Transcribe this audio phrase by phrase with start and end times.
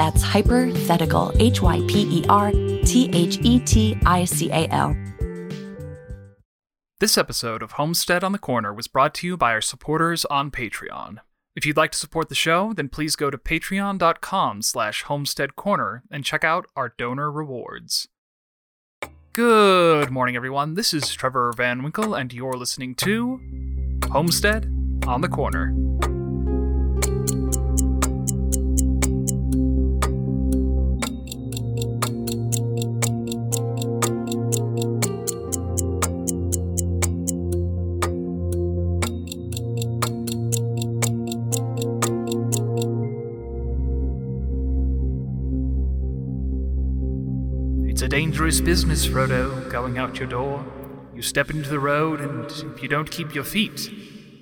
[0.00, 4.96] That's Hypothetical, H Y P E R T H E T I C A L.
[7.00, 10.50] This episode of Homestead on the Corner was brought to you by our supporters on
[10.50, 11.18] Patreon.
[11.54, 16.24] If you'd like to support the show, then please go to patreon.com slash homesteadcorner and
[16.24, 18.08] check out our donor rewards.
[19.34, 20.76] Good morning, everyone.
[20.76, 23.38] This is Trevor Van Winkle, and you're listening to
[24.10, 24.64] Homestead
[25.06, 25.74] on the Corner.
[48.40, 50.64] Dangerous business, Frodo, going out your door.
[51.14, 53.90] You step into the road, and if you don't keep your feet,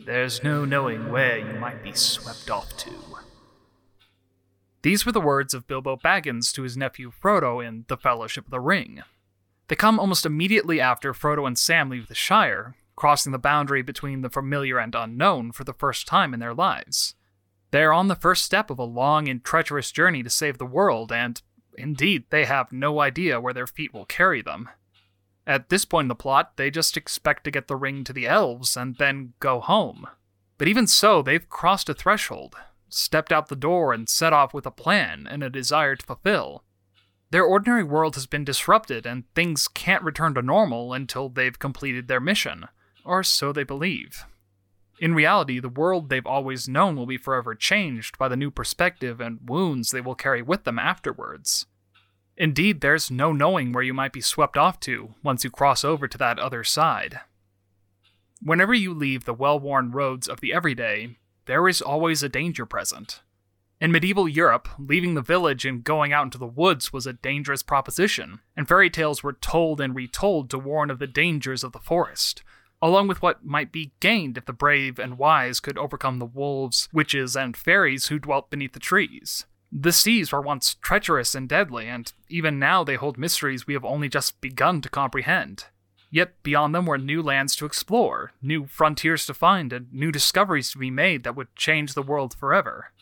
[0.07, 2.93] there's no knowing where you might be swept off to.
[4.83, 8.53] These were the words of Bilbo Baggins to his nephew Frodo in The Fellowship of
[8.53, 9.03] the Ring.
[9.67, 14.21] They come almost immediately after Frodo and Sam leave the Shire, crossing the boundary between
[14.23, 17.17] the familiar and unknown for the first time in their lives.
[17.73, 21.11] They're on the first step of a long and treacherous journey to save the world,
[21.11, 21.43] and
[21.79, 24.69] Indeed, they have no idea where their feet will carry them.
[25.47, 28.27] At this point in the plot, they just expect to get the ring to the
[28.27, 30.07] elves and then go home.
[30.59, 32.57] But even so, they've crossed a threshold,
[32.89, 36.65] stepped out the door, and set off with a plan and a desire to fulfill.
[37.31, 42.09] Their ordinary world has been disrupted, and things can't return to normal until they've completed
[42.09, 42.67] their mission,
[43.05, 44.25] or so they believe.
[45.01, 49.21] In reality, the world they've always known will be forever changed by the new perspective
[49.21, 51.67] and wounds they will carry with them afterwards.
[52.37, 56.07] Indeed, there's no knowing where you might be swept off to once you cross over
[56.09, 57.21] to that other side.
[58.41, 61.17] Whenever you leave the well worn roads of the everyday,
[61.47, 63.23] there is always a danger present.
[63.81, 67.63] In medieval Europe, leaving the village and going out into the woods was a dangerous
[67.63, 71.79] proposition, and fairy tales were told and retold to warn of the dangers of the
[71.79, 72.43] forest,
[72.81, 76.89] along with what might be gained if the brave and wise could overcome the wolves,
[76.93, 79.47] witches, and fairies who dwelt beneath the trees.
[79.71, 83.85] The seas were once treacherous and deadly, and even now they hold mysteries we have
[83.85, 85.67] only just begun to comprehend.
[86.11, 90.73] Yet beyond them were new lands to explore, new frontiers to find, and new discoveries
[90.73, 92.93] to be made that would change the world forever.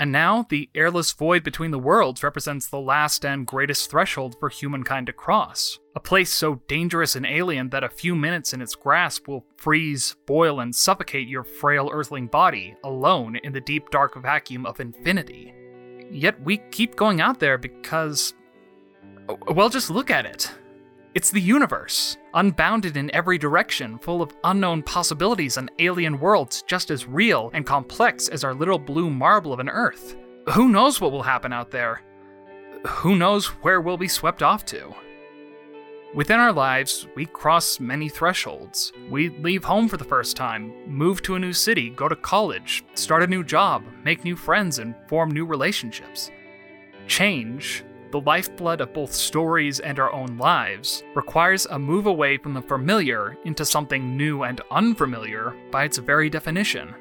[0.00, 4.48] And now, the airless void between the worlds represents the last and greatest threshold for
[4.48, 5.80] humankind to cross.
[5.96, 10.14] A place so dangerous and alien that a few minutes in its grasp will freeze,
[10.24, 15.52] boil, and suffocate your frail earthling body alone in the deep dark vacuum of infinity.
[16.12, 18.34] Yet we keep going out there because.
[19.48, 20.52] Well, just look at it.
[21.14, 26.90] It's the universe, unbounded in every direction, full of unknown possibilities and alien worlds just
[26.90, 30.16] as real and complex as our little blue marble of an Earth.
[30.50, 32.02] Who knows what will happen out there?
[32.86, 34.94] Who knows where we'll be swept off to?
[36.14, 38.92] Within our lives, we cross many thresholds.
[39.10, 42.84] We leave home for the first time, move to a new city, go to college,
[42.94, 46.30] start a new job, make new friends, and form new relationships.
[47.06, 52.54] Change, the lifeblood of both stories and our own lives, requires a move away from
[52.54, 56.94] the familiar into something new and unfamiliar by its very definition.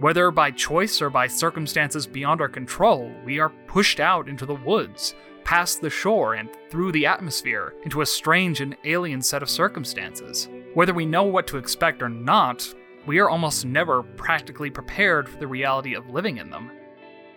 [0.00, 4.54] Whether by choice or by circumstances beyond our control, we are pushed out into the
[4.54, 5.14] woods,
[5.44, 10.48] past the shore, and through the atmosphere into a strange and alien set of circumstances.
[10.74, 12.66] Whether we know what to expect or not,
[13.06, 16.70] we are almost never practically prepared for the reality of living in them.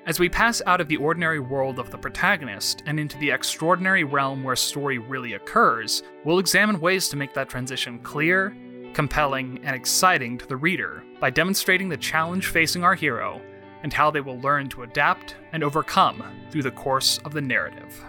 [0.08, 4.04] As we pass out of the ordinary world of the protagonist and into the extraordinary
[4.04, 8.56] realm where story really occurs, we'll examine ways to make that transition clear,
[8.94, 13.42] compelling, and exciting to the reader by demonstrating the challenge facing our hero
[13.82, 18.06] and how they will learn to adapt and overcome through the course of the narrative.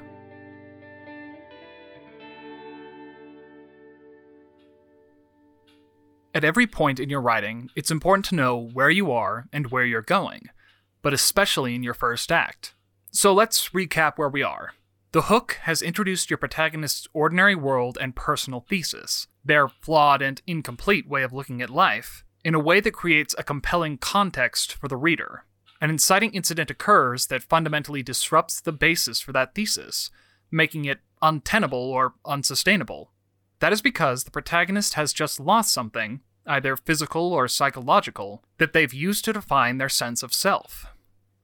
[6.35, 9.87] At every point in your writing, it's important to know where you are and where
[9.87, 10.51] you're going
[11.07, 12.75] but especially in your first act.
[13.13, 14.73] So let's recap where we are.
[15.13, 21.09] The Hook has introduced your protagonist's ordinary world and personal thesis, their flawed and incomplete
[21.09, 24.97] way of looking at life, in a way that creates a compelling context for the
[24.97, 25.45] reader.
[25.81, 30.11] An inciting incident occurs that fundamentally disrupts the basis for that thesis,
[30.51, 33.13] making it untenable or unsustainable.
[33.61, 38.93] That is because the protagonist has just lost something, either physical or psychological, that they've
[38.93, 40.87] used to define their sense of self.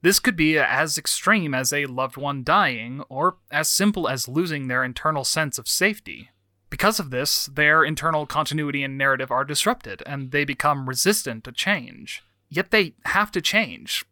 [0.03, 4.67] This could be as extreme as a loved one dying, or as simple as losing
[4.67, 6.31] their internal sense of safety.
[6.71, 11.53] Because of this, their internal continuity and narrative are disrupted, and they become resistant to
[11.53, 12.23] change.
[12.49, 14.05] Yet they have to change.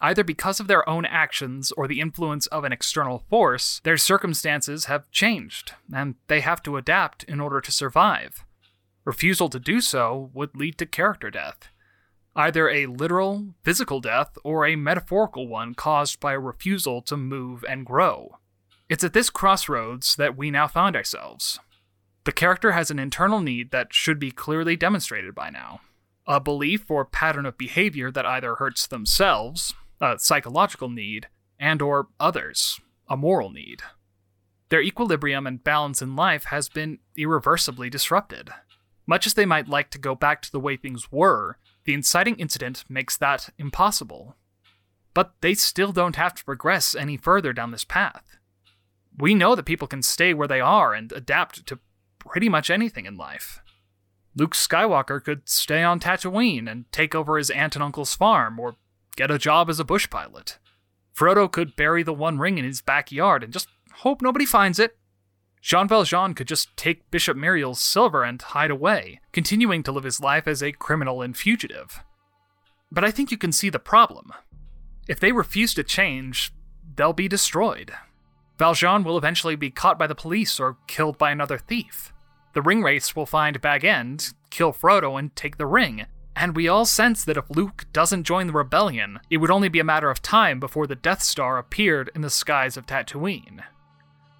[0.00, 4.86] Either because of their own actions or the influence of an external force, their circumstances
[4.86, 8.44] have changed, and they have to adapt in order to survive.
[9.04, 11.68] Refusal to do so would lead to character death.
[12.36, 17.64] Either a literal, physical death or a metaphorical one caused by a refusal to move
[17.66, 18.38] and grow.
[18.90, 21.58] It's at this crossroads that we now find ourselves.
[22.24, 25.80] The character has an internal need that should be clearly demonstrated by now.
[26.26, 31.28] A belief or pattern of behavior that either hurts themselves, a psychological need,
[31.58, 33.80] and or others, a moral need.
[34.68, 38.50] Their equilibrium and balance in life has been irreversibly disrupted.
[39.06, 41.56] Much as they might like to go back to the way things were,
[41.86, 44.36] the inciting incident makes that impossible.
[45.14, 48.36] But they still don't have to progress any further down this path.
[49.16, 51.78] We know that people can stay where they are and adapt to
[52.18, 53.62] pretty much anything in life.
[54.34, 58.76] Luke Skywalker could stay on Tatooine and take over his aunt and uncle's farm, or
[59.16, 60.58] get a job as a bush pilot.
[61.16, 64.98] Frodo could bury the One Ring in his backyard and just hope nobody finds it.
[65.66, 70.20] Jean Valjean could just take Bishop Myriel's silver and hide away, continuing to live his
[70.20, 72.04] life as a criminal and fugitive.
[72.92, 74.32] But I think you can see the problem.
[75.08, 76.52] If they refuse to change,
[76.94, 77.92] they'll be destroyed.
[78.60, 82.12] Valjean will eventually be caught by the police or killed by another thief.
[82.54, 86.06] The ringwraiths will find Bag End, kill Frodo, and take the ring.
[86.36, 89.80] And we all sense that if Luke doesn't join the rebellion, it would only be
[89.80, 93.64] a matter of time before the Death Star appeared in the skies of Tatooine.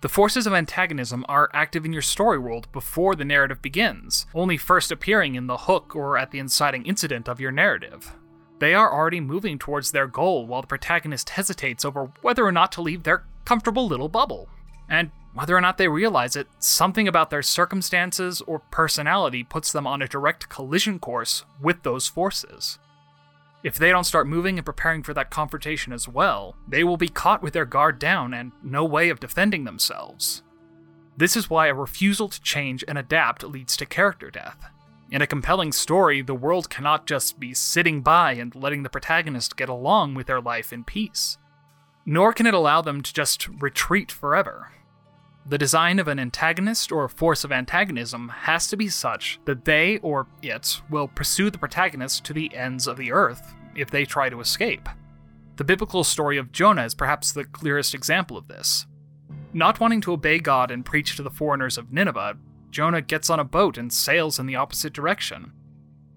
[0.07, 4.57] The forces of antagonism are active in your story world before the narrative begins, only
[4.57, 8.15] first appearing in the hook or at the inciting incident of your narrative.
[8.61, 12.71] They are already moving towards their goal while the protagonist hesitates over whether or not
[12.73, 14.49] to leave their comfortable little bubble.
[14.89, 19.89] And whether or not they realize it, something about their circumstances or personality puts them
[19.89, 22.79] on a direct collision course with those forces.
[23.67, 27.09] If they don't start moving and preparing for that confrontation as well, they will be
[27.09, 30.45] caught with their guard down and no way of defending themselves.
[31.17, 34.71] This is why a refusal to change and adapt leads to character death.
[35.11, 39.57] In a compelling story, the world cannot just be sitting by and letting the protagonist
[39.57, 41.37] get along with their life in peace.
[42.05, 44.71] Nor can it allow them to just retreat forever.
[45.49, 49.99] The design of an antagonist or force of antagonism has to be such that they
[49.99, 54.29] or it will pursue the protagonist to the ends of the earth if they try
[54.29, 54.89] to escape.
[55.55, 58.87] The biblical story of Jonah is perhaps the clearest example of this.
[59.53, 62.39] Not wanting to obey God and preach to the foreigners of Nineveh,
[62.73, 65.53] Jonah gets on a boat and sails in the opposite direction.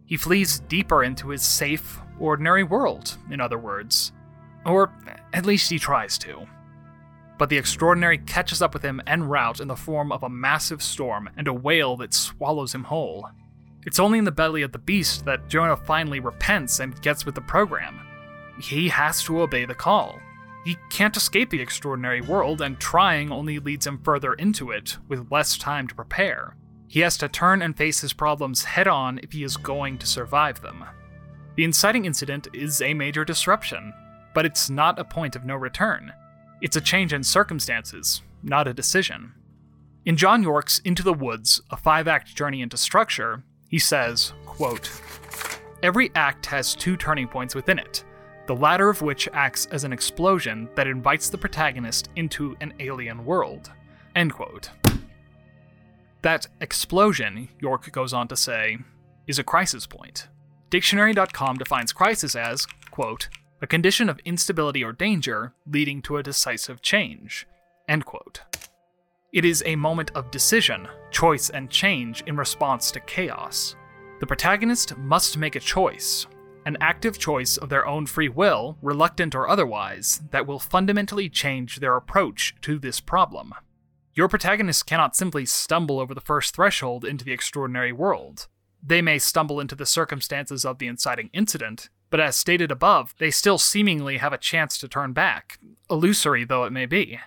[0.06, 4.12] He flees deeper into his safe, ordinary world, in other words.
[4.66, 4.92] Or
[5.34, 6.48] at least he tries to
[7.40, 10.84] but the extraordinary catches up with him en route in the form of a massive
[10.84, 13.28] storm and a whale that swallows him whole.
[13.86, 17.36] It's only in the belly of the beast that Jonah finally repents and gets with
[17.36, 18.02] the program.
[18.62, 20.20] He has to obey the call.
[20.66, 25.32] He can't escape the extraordinary world, and trying only leads him further into it, with
[25.32, 26.58] less time to prepare.
[26.90, 30.06] He has to turn and face his problems head on if he is going to
[30.06, 30.84] survive them.
[31.56, 33.94] The inciting incident is a major disruption,
[34.36, 36.12] but it's not a point of no return.
[36.62, 39.34] It's a change in circumstances, not a decision.
[40.06, 44.92] In John Yorke's Into the Woods, a five act journey into structure, he says, quote,
[45.84, 48.04] Every act has two turning points within it,
[48.48, 53.24] the latter of which acts as an explosion that invites the protagonist into an alien
[53.24, 53.72] world.
[54.16, 54.70] End quote.
[56.24, 58.80] That explosion, Yorke goes on to say,
[59.28, 60.28] is a crisis point.
[60.70, 63.30] Dictionary.com defines crisis as, quote,
[63.62, 67.46] a condition of instability or danger leading to a decisive change.
[69.32, 73.76] It is a moment of decision, choice, and change in response to chaos.
[74.20, 76.26] The protagonist must make a choice,
[76.66, 81.78] an active choice of their own free will, reluctant or otherwise, that will fundamentally change
[81.78, 83.54] their approach to this problem.
[84.14, 88.48] Your protagonist cannot simply stumble over the first threshold into the extraordinary world.
[88.82, 93.32] They may stumble into the circumstances of the inciting incident, but as stated above, they
[93.32, 97.20] still seemingly have a chance to turn back, illusory though it may be.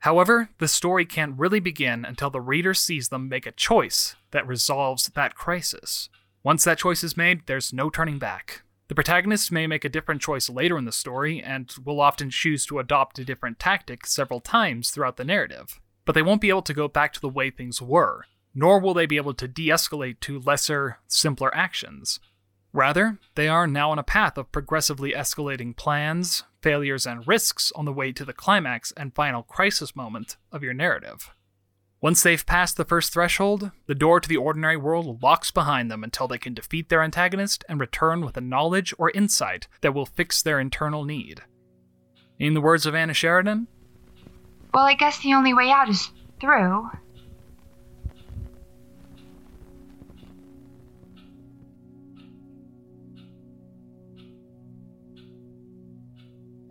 [0.00, 4.46] However, the story can't really begin until the reader sees them make a choice that
[4.46, 6.08] resolves that crisis.
[6.44, 8.62] Once that choice is made, there's no turning back.
[8.88, 12.64] The protagonist may make a different choice later in the story, and will often choose
[12.66, 15.80] to adopt a different tactic several times throughout the narrative.
[16.06, 18.94] but they won't be able to go back to the way things were, nor will
[18.94, 22.20] they be able to de escalate to lesser, simpler actions.
[22.76, 27.86] Rather, they are now on a path of progressively escalating plans, failures, and risks on
[27.86, 31.32] the way to the climax and final crisis moment of your narrative.
[32.02, 36.04] Once they've passed the first threshold, the door to the ordinary world locks behind them
[36.04, 40.04] until they can defeat their antagonist and return with a knowledge or insight that will
[40.04, 41.40] fix their internal need.
[42.38, 43.68] In the words of Anna Sheridan,
[44.74, 46.10] Well, I guess the only way out is
[46.42, 46.90] through.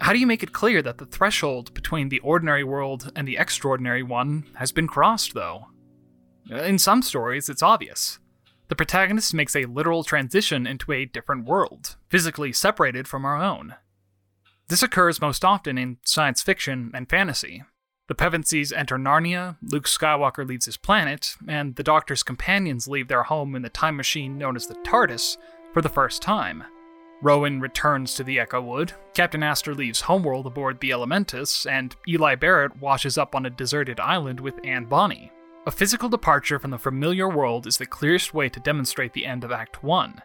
[0.06, 3.38] How do you make it clear that the threshold between the ordinary world and the
[3.38, 5.66] extraordinary one has been crossed, though?
[6.48, 8.20] In some stories, it's obvious.
[8.68, 13.78] The protagonist makes a literal transition into a different world, physically separated from our own.
[14.68, 17.64] This occurs most often in science fiction and fantasy.
[18.08, 23.24] The Pevensies enter Narnia, Luke Skywalker leaves his planet, and the Doctor's companions leave their
[23.24, 25.38] home in the time machine known as the TARDIS
[25.74, 26.64] for the first time.
[27.22, 32.36] Rowan returns to the Echo Wood, Captain Astor leaves homeworld aboard the Elementus, and Eli
[32.36, 35.32] Barrett washes up on a deserted island with Anne Bonny.
[35.66, 39.44] A physical departure from the familiar world is the clearest way to demonstrate the end
[39.44, 40.22] of Act 1.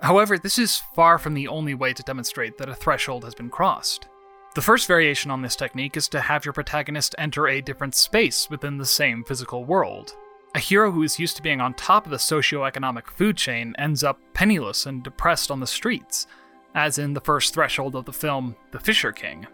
[0.00, 3.50] However, this is far from the only way to demonstrate that a threshold has been
[3.50, 4.08] crossed.
[4.54, 8.48] The first variation on this technique is to have your protagonist enter a different space
[8.48, 10.16] within the same physical world.
[10.54, 14.02] A hero who is used to being on top of the socio-economic food chain ends
[14.02, 16.26] up penniless and depressed on the streets,
[16.74, 19.46] as in the first threshold of the film The Fisher King.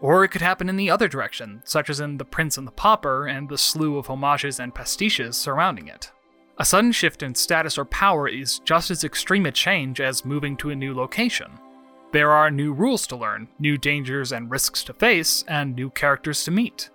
[0.00, 2.72] Or it could happen in the other direction, such as in The Prince and the
[2.72, 6.12] Pauper and the slew of homages and pastiches surrounding it.
[6.58, 10.56] A sudden shift in status or power is just as extreme a change as moving
[10.58, 11.50] to a new location.
[12.12, 16.44] There are new rules to learn, new dangers and risks to face, and new characters
[16.44, 16.90] to meet.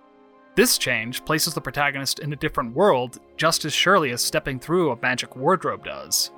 [0.56, 4.92] This change places the protagonist in a different world just as surely as stepping through
[4.92, 6.30] a magic wardrobe does.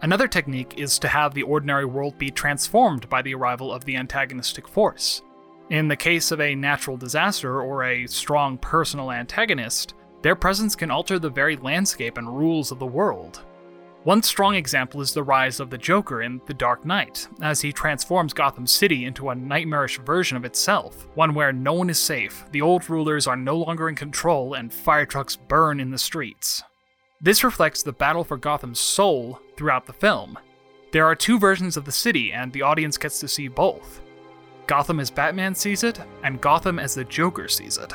[0.00, 3.96] Another technique is to have the ordinary world be transformed by the arrival of the
[3.96, 5.20] antagonistic force.
[5.68, 10.90] In the case of a natural disaster or a strong personal antagonist, their presence can
[10.90, 13.44] alter the very landscape and rules of the world.
[14.04, 17.70] One strong example is the rise of the Joker in The Dark Knight, as he
[17.70, 22.46] transforms Gotham City into a nightmarish version of itself, one where no one is safe,
[22.50, 26.62] the old rulers are no longer in control, and fire trucks burn in the streets.
[27.20, 30.38] This reflects the battle for Gotham's soul throughout the film.
[30.92, 34.00] There are two versions of the city, and the audience gets to see both
[34.66, 37.92] Gotham as Batman sees it, and Gotham as the Joker sees it.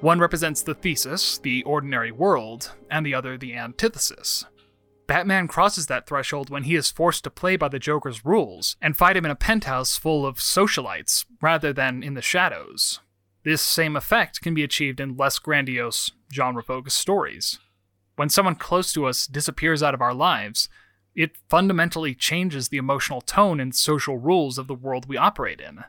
[0.00, 4.44] One represents the thesis, the ordinary world, and the other the antithesis,
[5.08, 8.94] Batman crosses that threshold when he is forced to play by the Joker's rules and
[8.94, 13.00] fight him in a penthouse full of socialites rather than in the shadows.
[13.42, 17.58] This same effect can be achieved in less grandiose, genre focused stories.
[18.16, 20.68] When someone close to us disappears out of our lives,
[21.14, 25.84] it fundamentally changes the emotional tone and social rules of the world we operate in.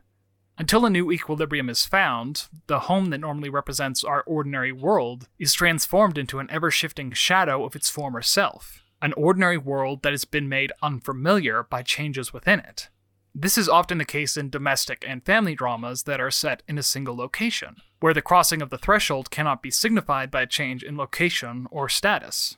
[0.57, 5.53] Until a new equilibrium is found, the home that normally represents our ordinary world is
[5.53, 10.25] transformed into an ever shifting shadow of its former self an ordinary world that has
[10.25, 12.89] been made unfamiliar by changes within it.
[13.33, 16.83] This is often the case in domestic and family dramas that are set in a
[16.83, 20.97] single location, where the crossing of the threshold cannot be signified by a change in
[20.97, 22.57] location or status.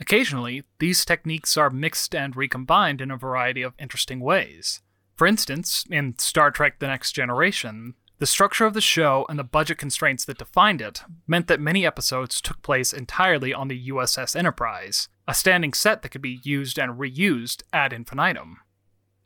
[0.00, 4.80] Occasionally, these techniques are mixed and recombined in a variety of interesting ways.
[5.14, 9.42] For instance, in Star Trek The Next Generation, the structure of the show and the
[9.42, 14.36] budget constraints that defined it meant that many episodes took place entirely on the USS
[14.36, 18.58] Enterprise, a standing set that could be used and reused ad infinitum.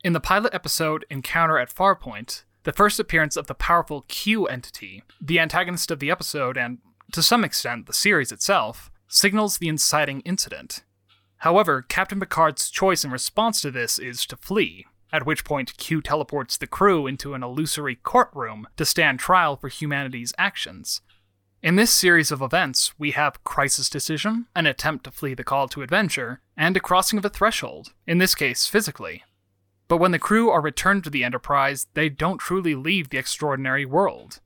[0.03, 5.03] In the pilot episode Encounter at Farpoint, the first appearance of the powerful Q entity,
[5.21, 6.79] the antagonist of the episode and,
[7.13, 10.85] to some extent, the series itself, signals the inciting incident.
[11.41, 16.01] However, Captain Picard's choice in response to this is to flee, at which point Q
[16.03, 21.01] teleports the crew into an illusory courtroom to stand trial for humanity's actions.
[21.63, 25.69] In this series of events, we have crisis decision, an attempt to flee the call
[25.69, 29.25] to adventure, and a crossing of a threshold, in this case physically.
[29.89, 33.85] But when the crew are returned to the Enterprise, they don't truly leave the extraordinary
[33.85, 34.41] world.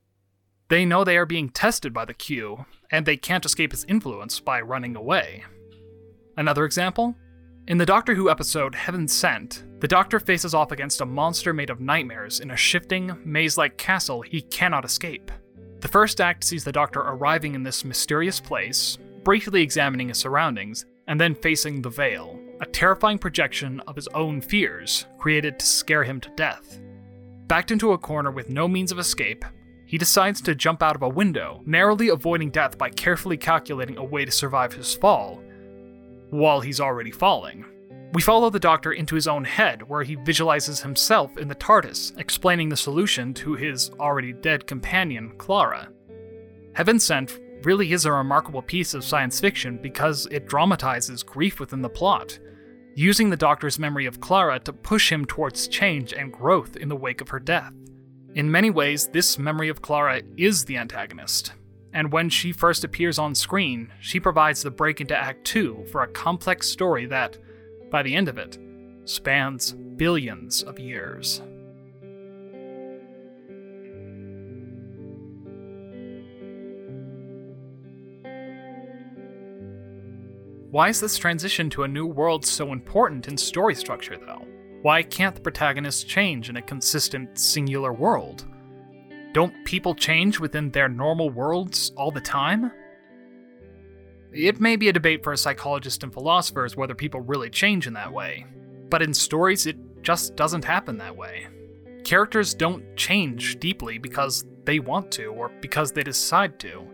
[0.69, 4.39] They know they are being tested by the Q, and they can't escape his influence
[4.39, 5.45] by running away.
[6.37, 7.17] Another example?
[7.71, 11.71] In the Doctor Who episode Heaven Sent, the Doctor faces off against a monster made
[11.71, 15.31] of nightmares in a shifting, maze like castle he cannot escape.
[15.79, 20.85] The first act sees the Doctor arriving in this mysterious place, briefly examining his surroundings,
[21.07, 26.03] and then facing the Veil, a terrifying projection of his own fears, created to scare
[26.03, 26.81] him to death.
[27.47, 29.45] Backed into a corner with no means of escape,
[29.87, 34.03] he decides to jump out of a window, narrowly avoiding death by carefully calculating a
[34.03, 35.41] way to survive his fall,
[36.31, 37.65] while he's already falling.
[38.13, 42.19] We follow the Doctor into his own head, where he visualizes himself in the TARDIS,
[42.19, 45.89] explaining the solution to his already dead companion, Clara.
[46.75, 51.83] Heaven Sent really is a remarkable piece of science fiction because it dramatizes grief within
[51.83, 52.39] the plot,
[52.97, 56.97] using the Doctor's memory of Clara to push him towards change and growth in the
[56.97, 57.73] wake of her death.
[58.35, 61.53] In many ways, this memory of Clara is the antagonist,
[61.93, 66.03] and when she first appears on screen, she provides the break into Act 2 for
[66.03, 67.37] a complex story that,
[67.91, 68.59] by the end of it,
[69.05, 71.43] spans billions of years.
[80.71, 84.47] Why is this transition to a new world so important in story structure, though?
[84.83, 88.47] Why can't the protagonist change in a consistent, singular world?
[89.33, 92.73] Don't people change within their normal worlds all the time?
[94.33, 98.13] It may be a debate for psychologists and philosophers whether people really change in that
[98.13, 98.47] way,
[98.89, 101.47] but in stories, it just doesn't happen that way.
[102.05, 106.87] Characters don't change deeply because they want to or because they decide to.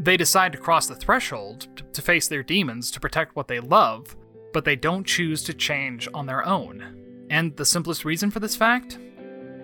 [0.00, 4.16] They decide to cross the threshold to face their demons to protect what they love,
[4.52, 7.26] but they don't choose to change on their own.
[7.30, 8.98] And the simplest reason for this fact?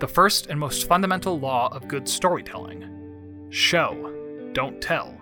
[0.03, 5.17] The first and most fundamental law of good storytelling show, don't tell.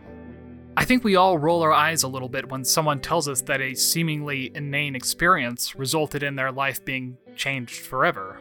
[0.75, 3.61] I think we all roll our eyes a little bit when someone tells us that
[3.61, 8.41] a seemingly inane experience resulted in their life being changed forever.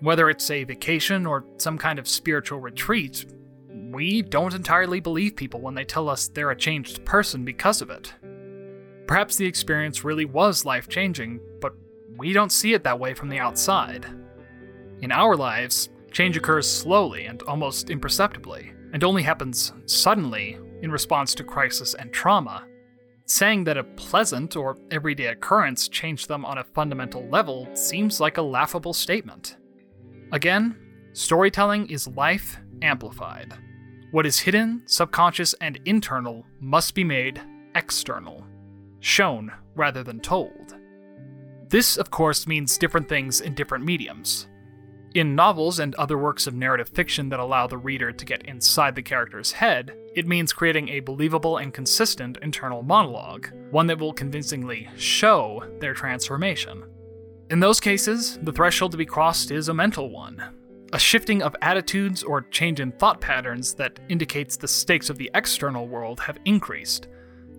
[0.00, 3.26] Whether it's a vacation or some kind of spiritual retreat,
[3.68, 7.90] we don't entirely believe people when they tell us they're a changed person because of
[7.90, 8.10] it.
[9.06, 11.74] Perhaps the experience really was life changing, but
[12.16, 14.06] we don't see it that way from the outside.
[15.00, 21.34] In our lives, change occurs slowly and almost imperceptibly, and only happens suddenly in response
[21.34, 22.66] to crisis and trauma.
[23.26, 28.36] Saying that a pleasant or everyday occurrence changed them on a fundamental level seems like
[28.36, 29.56] a laughable statement.
[30.32, 30.76] Again,
[31.12, 33.54] storytelling is life amplified.
[34.10, 37.40] What is hidden, subconscious, and internal must be made
[37.74, 38.46] external,
[39.00, 40.76] shown rather than told.
[41.68, 44.46] This, of course, means different things in different mediums.
[45.14, 48.96] In novels and other works of narrative fiction that allow the reader to get inside
[48.96, 54.12] the character's head, it means creating a believable and consistent internal monologue, one that will
[54.12, 56.82] convincingly show their transformation.
[57.48, 60.42] In those cases, the threshold to be crossed is a mental one,
[60.92, 65.30] a shifting of attitudes or change in thought patterns that indicates the stakes of the
[65.34, 67.06] external world have increased,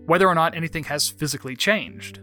[0.05, 2.19] whether or not anything has physically changed.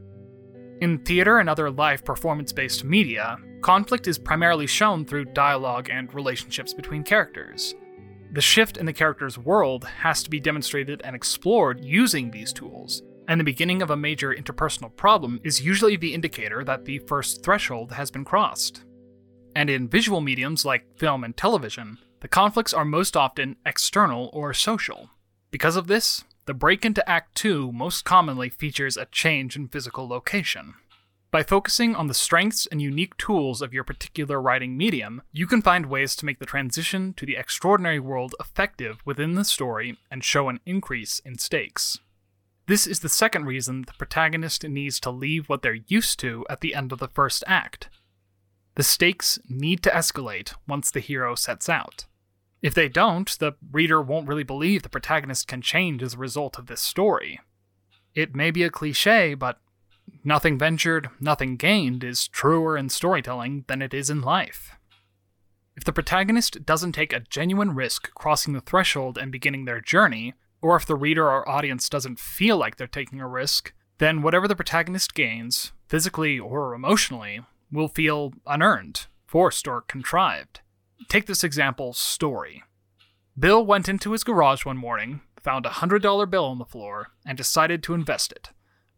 [0.82, 6.12] In theater and other live performance based media, conflict is primarily shown through dialogue and
[6.12, 7.74] relationships between characters.
[8.32, 13.02] The shift in the character's world has to be demonstrated and explored using these tools,
[13.28, 17.42] and the beginning of a major interpersonal problem is usually the indicator that the first
[17.42, 18.84] threshold has been crossed.
[19.54, 24.54] And in visual mediums like film and television, the conflicts are most often external or
[24.54, 25.10] social.
[25.50, 30.08] Because of this, the break into Act 2 most commonly features a change in physical
[30.08, 30.74] location.
[31.32, 35.62] By focusing on the strengths and unique tools of your particular writing medium, you can
[35.62, 40.22] find ways to make the transition to the extraordinary world effective within the story and
[40.22, 41.98] show an increase in stakes.
[42.66, 46.60] This is the second reason the protagonist needs to leave what they're used to at
[46.60, 47.88] the end of the first act.
[48.74, 52.04] The stakes need to escalate once the hero sets out.
[52.60, 56.58] If they don't, the reader won't really believe the protagonist can change as a result
[56.58, 57.40] of this story.
[58.14, 59.58] It may be a cliche, but
[60.24, 64.72] nothing ventured, nothing gained is truer in storytelling than it is in life.
[65.76, 70.34] If the protagonist doesn't take a genuine risk crossing the threshold and beginning their journey,
[70.60, 74.46] or if the reader or audience doesn't feel like they're taking a risk, then whatever
[74.46, 80.60] the protagonist gains, physically or emotionally, will feel unearned, forced, or contrived.
[81.08, 82.62] Take this example story.
[83.38, 87.36] Bill went into his garage one morning, found a $100 bill on the floor, and
[87.36, 88.50] decided to invest it.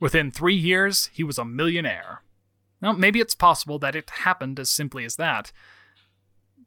[0.04, 2.20] Within three years, he was a millionaire.
[2.82, 5.50] Now, maybe it's possible that it happened as simply as that,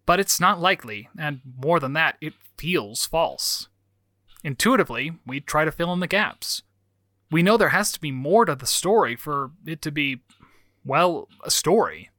[0.07, 3.67] but it's not likely, and more than that, it feels false.
[4.43, 6.63] Intuitively, we try to fill in the gaps.
[7.29, 10.23] We know there has to be more to the story for it to be,
[10.83, 12.09] well, a story.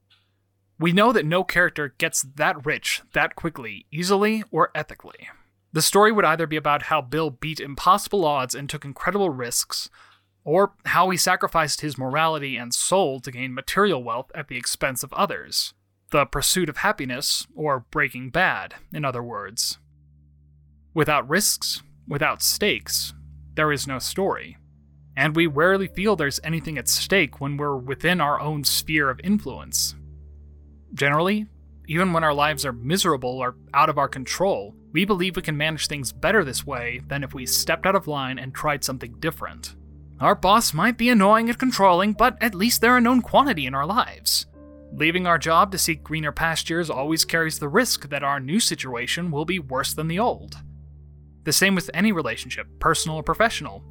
[0.79, 5.29] We know that no character gets that rich that quickly, easily, or ethically.
[5.73, 9.91] The story would either be about how Bill beat impossible odds and took incredible risks,
[10.49, 15.03] or how he sacrificed his morality and soul to gain material wealth at the expense
[15.03, 15.75] of others.
[16.11, 19.77] The pursuit of happiness, or breaking bad, in other words.
[20.95, 23.13] Without risks, without stakes,
[23.57, 24.57] there is no story.
[25.15, 29.21] And we rarely feel there's anything at stake when we're within our own sphere of
[29.23, 29.97] influence.
[30.95, 31.45] Generally,
[31.89, 35.59] even when our lives are miserable or out of our control, we believe we can
[35.59, 39.13] manage things better this way than if we stepped out of line and tried something
[39.21, 39.75] different.
[40.21, 43.75] Our boss might be annoying and controlling, but at least they're a known quantity in
[43.75, 44.47] our lives.
[44.93, 49.31] Leaving our job to seek greener pastures always carries the risk that our new situation
[49.31, 50.57] will be worse than the old.
[51.45, 53.85] The same with any relationship, personal or professional,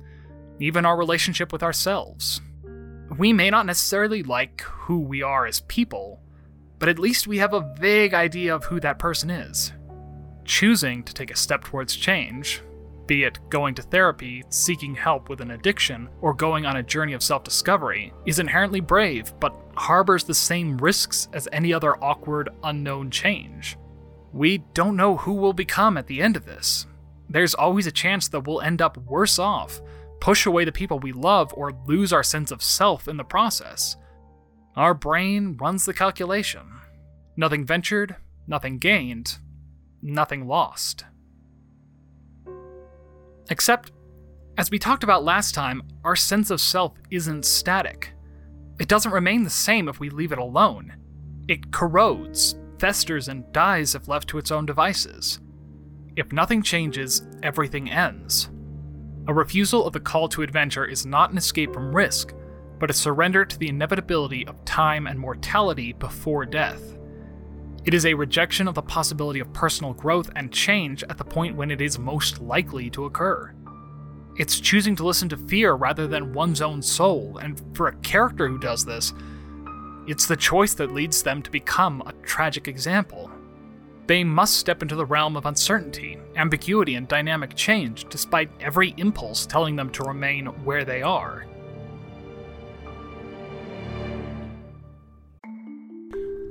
[0.60, 2.42] even our relationship with ourselves.
[3.18, 6.22] We may not necessarily like who we are as people,
[6.78, 9.72] but at least we have a vague idea of who that person is.
[10.44, 12.62] Choosing to take a step towards change,
[13.08, 17.14] be it going to therapy, seeking help with an addiction, or going on a journey
[17.14, 22.50] of self discovery, is inherently brave, but harbors the same risks as any other awkward,
[22.64, 23.78] unknown change.
[24.34, 26.86] We don't know who we'll become at the end of this.
[27.30, 29.82] There's always a chance that we'll end up worse off,
[30.20, 33.96] push away the people we love, or lose our sense of self in the process.
[34.76, 36.62] Our brain runs the calculation.
[37.36, 38.16] Nothing ventured,
[38.48, 39.38] nothing gained,
[40.02, 41.06] nothing lost.
[43.50, 43.92] Except,
[44.58, 48.14] as we talked about last time, our sense of self isn't static.
[48.80, 50.94] It doesn't remain the same if we leave it alone.
[51.48, 55.40] It corrodes, festers, and dies if left to its own devices.
[56.16, 58.50] If nothing changes, everything ends.
[59.28, 62.34] A refusal of the call to adventure is not an escape from risk,
[62.80, 66.97] but a surrender to the inevitability of time and mortality before death.
[67.88, 71.56] It is a rejection of the possibility of personal growth and change at the point
[71.56, 73.54] when it is most likely to occur.
[74.36, 78.50] It's choosing to listen to fear rather than one's own soul, and for a character
[78.50, 79.14] who does this,
[80.06, 83.32] it's the choice that leads them to become a tragic example.
[84.06, 89.46] They must step into the realm of uncertainty, ambiguity, and dynamic change despite every impulse
[89.46, 91.46] telling them to remain where they are.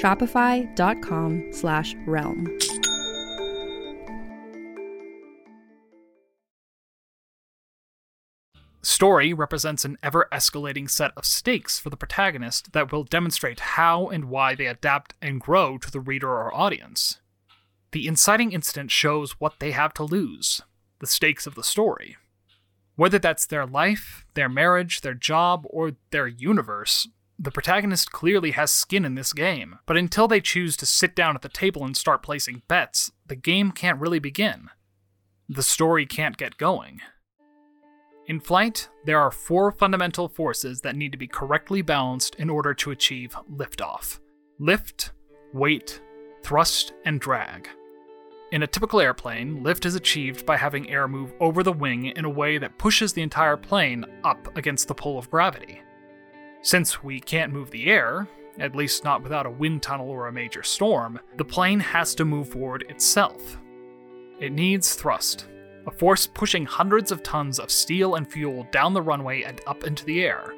[0.00, 2.46] Shopify.com slash realm.
[8.82, 14.08] Story represents an ever escalating set of stakes for the protagonist that will demonstrate how
[14.08, 17.20] and why they adapt and grow to the reader or audience.
[17.92, 20.60] The inciting incident shows what they have to lose,
[20.98, 22.16] the stakes of the story.
[22.96, 28.70] Whether that's their life, their marriage, their job, or their universe, the protagonist clearly has
[28.70, 31.96] skin in this game, but until they choose to sit down at the table and
[31.96, 34.70] start placing bets, the game can't really begin.
[35.48, 37.00] The story can't get going.
[38.26, 42.72] In flight, there are four fundamental forces that need to be correctly balanced in order
[42.74, 44.20] to achieve liftoff
[44.60, 45.10] lift,
[45.52, 46.00] weight,
[46.42, 47.68] thrust, and drag.
[48.52, 52.24] In a typical airplane, lift is achieved by having air move over the wing in
[52.24, 55.80] a way that pushes the entire plane up against the pull of gravity.
[56.64, 58.26] Since we can't move the air,
[58.58, 62.24] at least not without a wind tunnel or a major storm, the plane has to
[62.24, 63.58] move forward itself.
[64.40, 65.46] It needs thrust,
[65.86, 69.84] a force pushing hundreds of tons of steel and fuel down the runway and up
[69.84, 70.54] into the air.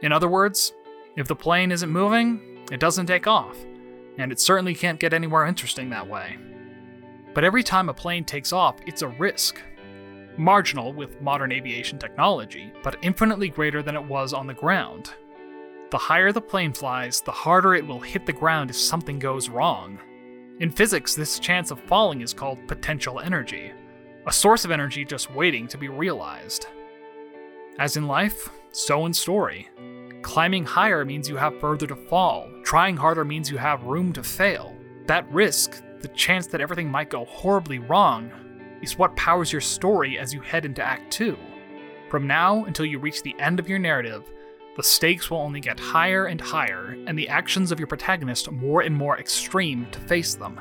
[0.00, 0.72] In other words,
[1.14, 3.58] if the plane isn't moving, it doesn't take off,
[4.16, 6.38] and it certainly can't get anywhere interesting that way.
[7.34, 9.60] But every time a plane takes off, it's a risk.
[10.38, 15.12] Marginal with modern aviation technology, but infinitely greater than it was on the ground.
[15.90, 19.48] The higher the plane flies, the harder it will hit the ground if something goes
[19.48, 19.98] wrong.
[20.60, 23.72] In physics, this chance of falling is called potential energy,
[24.26, 26.66] a source of energy just waiting to be realized.
[27.78, 29.68] As in life, so in story.
[30.22, 34.22] Climbing higher means you have further to fall, trying harder means you have room to
[34.22, 34.74] fail.
[35.06, 38.30] That risk, the chance that everything might go horribly wrong,
[38.82, 41.36] is what powers your story as you head into Act 2.
[42.10, 44.30] From now until you reach the end of your narrative,
[44.76, 48.82] the stakes will only get higher and higher, and the actions of your protagonist more
[48.82, 50.60] and more extreme to face them.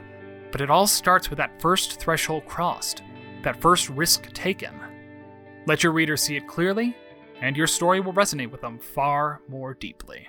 [0.51, 3.03] But it all starts with that first threshold crossed,
[3.43, 4.73] that first risk taken.
[5.65, 6.95] Let your reader see it clearly,
[7.41, 10.27] and your story will resonate with them far more deeply.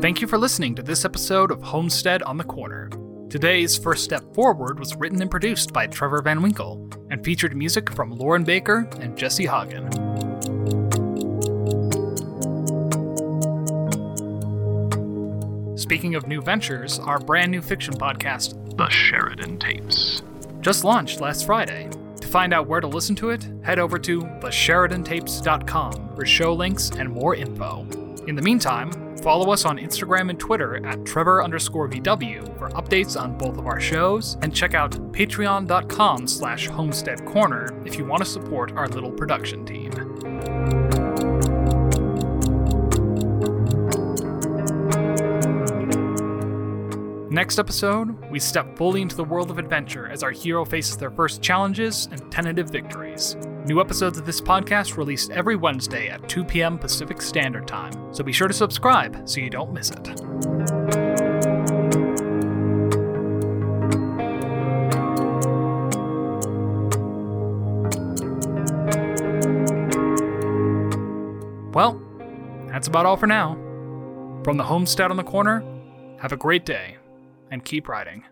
[0.00, 2.90] Thank you for listening to this episode of Homestead on the Corner.
[3.30, 7.90] Today's First Step Forward was written and produced by Trevor Van Winkle and featured music
[7.90, 9.88] from Lauren Baker and Jesse Hagen.
[15.78, 20.22] Speaking of new ventures, our brand new fiction podcast, The Sheridan Tapes,
[20.60, 21.88] just launched last Friday.
[22.20, 26.90] To find out where to listen to it, head over to thesheridantapes.com for show links
[26.90, 27.86] and more info.
[28.26, 28.90] In the meantime,
[29.22, 33.66] follow us on Instagram and Twitter at Trevor underscore VW for updates on both of
[33.66, 38.88] our shows, and check out patreon.com slash homestead corner if you want to support our
[38.88, 39.90] little production team.
[47.30, 51.10] Next episode, we step fully into the world of adventure as our hero faces their
[51.10, 53.36] first challenges and tentative victories.
[53.66, 56.76] New episodes of this podcast released every Wednesday at 2 p.m.
[56.76, 60.08] Pacific Standard Time, so be sure to subscribe so you don't miss it.
[71.72, 72.02] Well,
[72.66, 73.54] that's about all for now.
[74.42, 75.62] From the homestead on the corner,
[76.18, 76.96] have a great day
[77.52, 78.24] and keep writing.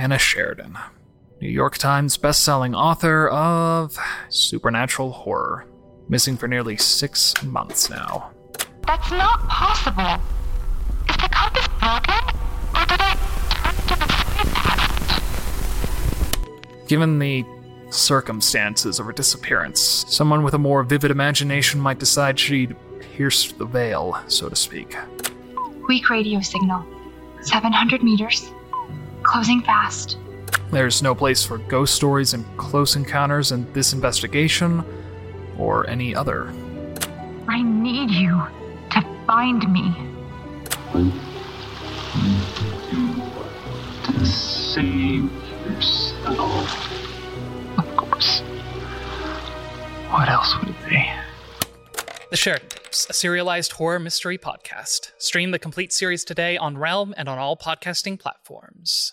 [0.00, 0.78] Anna Sheridan,
[1.42, 3.98] New York Times bestselling author of
[4.30, 5.66] supernatural horror,
[6.08, 8.30] missing for nearly six months now.
[8.86, 10.18] That's not possible.
[11.06, 12.14] Is the compass broken?
[12.74, 13.14] Or did I
[13.50, 13.96] turn to
[16.80, 16.86] the?
[16.88, 17.44] Given the
[17.90, 23.66] circumstances of her disappearance, someone with a more vivid imagination might decide she'd pierced the
[23.66, 24.96] veil, so to speak.
[25.88, 26.86] Weak radio signal.
[27.42, 28.50] 700 meters.
[29.30, 30.18] Closing fast.
[30.72, 34.84] There's no place for ghost stories and close encounters in this investigation,
[35.56, 36.52] or any other.
[37.46, 38.42] I need you
[38.90, 39.82] to find me.
[43.32, 43.46] What
[44.04, 45.30] to save
[45.64, 46.92] yourself?
[47.78, 48.40] Of course.
[50.10, 51.08] What else would it be?
[52.30, 55.12] The Sheridan Tapes, a serialized horror mystery podcast.
[55.18, 59.12] Stream the complete series today on Realm and on all podcasting platforms.